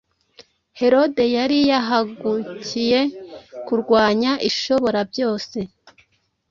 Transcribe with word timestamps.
Herode 0.79 1.23
yari 1.35 1.57
yahagukiye 1.71 2.99
kurwanya 3.67 4.31
Ishoborabyose, 4.49 5.59